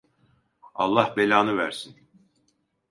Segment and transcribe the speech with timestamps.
[0.75, 1.95] Allah belanı versin!